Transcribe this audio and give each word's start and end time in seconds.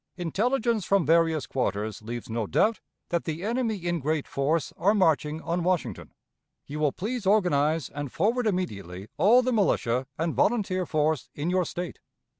_"Intelligence 0.19 0.83
from 0.83 1.05
various 1.05 1.45
quarters 1.45 2.01
leaves 2.01 2.27
no 2.27 2.47
doubt 2.47 2.79
that 3.09 3.25
the 3.25 3.43
enemy 3.43 3.75
in 3.75 3.99
great 3.99 4.27
force 4.27 4.73
are 4.75 4.95
marching 4.95 5.39
on 5.43 5.61
Washington. 5.63 6.11
You 6.65 6.79
will 6.79 6.91
please 6.91 7.27
organize 7.27 7.87
and 7.89 8.11
forward 8.11 8.47
immediately 8.47 9.09
all 9.17 9.43
the 9.43 9.53
militia 9.53 10.07
and 10.17 10.33
volunteer 10.33 10.87
force 10.87 11.29
in 11.35 11.51
your 11.51 11.65
State. 11.65 11.99